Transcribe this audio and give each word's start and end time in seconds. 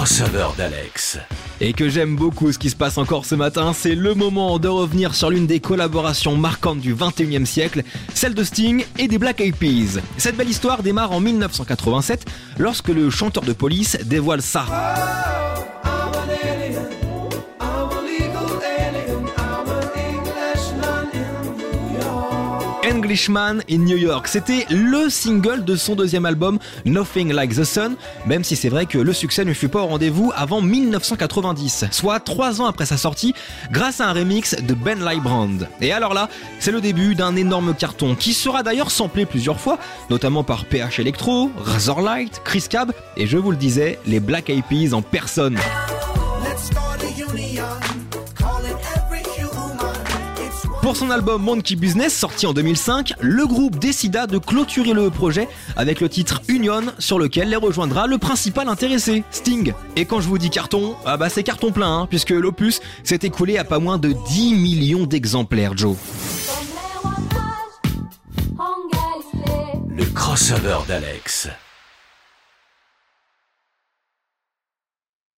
Crossover 0.00 0.48
d'Alex. 0.56 1.18
Et 1.60 1.74
que 1.74 1.90
j'aime 1.90 2.16
beaucoup 2.16 2.50
ce 2.52 2.58
qui 2.58 2.70
se 2.70 2.74
passe 2.74 2.96
encore 2.96 3.26
ce 3.26 3.34
matin, 3.34 3.74
c'est 3.74 3.94
le 3.94 4.14
moment 4.14 4.58
de 4.58 4.66
revenir 4.66 5.14
sur 5.14 5.28
l'une 5.28 5.46
des 5.46 5.60
collaborations 5.60 6.38
marquantes 6.38 6.80
du 6.80 6.94
21e 6.94 7.44
siècle, 7.44 7.82
celle 8.14 8.32
de 8.32 8.42
Sting 8.42 8.82
et 8.96 9.08
des 9.08 9.18
Black 9.18 9.42
Eyed 9.42 9.56
Peas. 9.56 10.00
Cette 10.16 10.38
belle 10.38 10.48
histoire 10.48 10.82
démarre 10.82 11.12
en 11.12 11.20
1987 11.20 12.24
lorsque 12.56 12.88
le 12.88 13.10
chanteur 13.10 13.42
de 13.42 13.52
police 13.52 13.98
dévoile 14.06 14.40
ça. 14.40 14.64
Englishman 22.90 23.58
in 23.70 23.78
New 23.78 23.96
York. 23.96 24.26
C'était 24.26 24.66
le 24.70 25.08
single 25.08 25.64
de 25.64 25.76
son 25.76 25.94
deuxième 25.94 26.26
album 26.26 26.58
Nothing 26.84 27.32
Like 27.32 27.54
the 27.54 27.64
Sun, 27.64 27.94
même 28.26 28.42
si 28.42 28.56
c'est 28.56 28.68
vrai 28.68 28.86
que 28.86 28.98
le 28.98 29.12
succès 29.12 29.44
ne 29.44 29.52
fut 29.52 29.68
pas 29.68 29.82
au 29.82 29.86
rendez-vous 29.86 30.32
avant 30.34 30.60
1990, 30.60 31.84
soit 31.92 32.20
trois 32.20 32.60
ans 32.60 32.66
après 32.66 32.86
sa 32.86 32.96
sortie, 32.96 33.34
grâce 33.70 34.00
à 34.00 34.08
un 34.08 34.12
remix 34.12 34.56
de 34.56 34.74
Ben 34.74 34.98
Lybrand. 35.04 35.58
Et 35.80 35.92
alors 35.92 36.14
là, 36.14 36.28
c'est 36.58 36.72
le 36.72 36.80
début 36.80 37.14
d'un 37.14 37.36
énorme 37.36 37.74
carton 37.74 38.14
qui 38.14 38.34
sera 38.34 38.62
d'ailleurs 38.62 38.90
samplé 38.90 39.24
plusieurs 39.24 39.60
fois, 39.60 39.78
notamment 40.10 40.42
par 40.42 40.64
PH 40.64 40.98
Electro, 40.98 41.50
Razorlight, 41.58 42.42
Chris 42.44 42.64
Cab 42.68 42.92
et 43.16 43.26
je 43.26 43.36
vous 43.36 43.52
le 43.52 43.56
disais, 43.56 43.98
les 44.06 44.20
Black 44.20 44.50
Eyed 44.50 44.64
Peas 44.68 44.94
en 44.94 45.02
personne. 45.02 45.56
Pour 50.90 50.96
son 50.96 51.10
album 51.10 51.40
Monkey 51.40 51.76
Business, 51.76 52.12
sorti 52.12 52.48
en 52.48 52.52
2005, 52.52 53.12
le 53.20 53.46
groupe 53.46 53.78
décida 53.78 54.26
de 54.26 54.38
clôturer 54.38 54.92
le 54.92 55.08
projet 55.08 55.46
avec 55.76 56.00
le 56.00 56.08
titre 56.08 56.42
Union, 56.48 56.82
sur 56.98 57.20
lequel 57.20 57.48
les 57.48 57.54
rejoindra 57.54 58.08
le 58.08 58.18
principal 58.18 58.68
intéressé, 58.68 59.22
Sting. 59.30 59.72
Et 59.94 60.04
quand 60.04 60.20
je 60.20 60.26
vous 60.26 60.36
dis 60.36 60.50
carton, 60.50 60.96
ah 61.06 61.16
bah 61.16 61.28
c'est 61.28 61.44
carton 61.44 61.70
plein, 61.70 62.00
hein, 62.00 62.06
puisque 62.10 62.30
l'opus 62.30 62.80
s'est 63.04 63.20
écoulé 63.22 63.56
à 63.56 63.62
pas 63.62 63.78
moins 63.78 63.98
de 63.98 64.16
10 64.30 64.54
millions 64.56 65.06
d'exemplaires, 65.06 65.78
Joe. 65.78 65.96
Le 69.96 70.04
crossover 70.06 70.78
d'Alex. 70.88 71.50